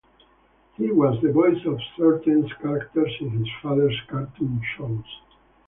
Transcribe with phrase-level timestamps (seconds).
[0.77, 5.05] He was the voice of certain characters in his father's cartoon shows.